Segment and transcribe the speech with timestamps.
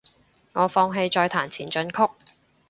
[0.53, 2.09] 我放棄再彈前進曲